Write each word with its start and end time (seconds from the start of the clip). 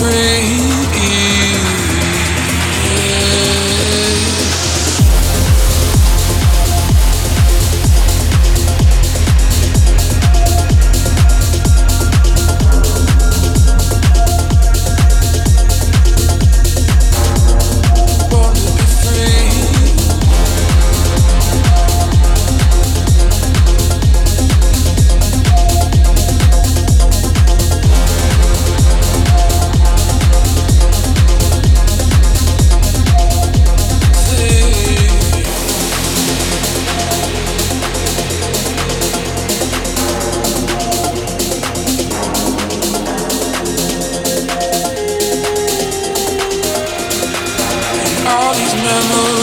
Free. 0.00 0.39
There's 48.90 49.39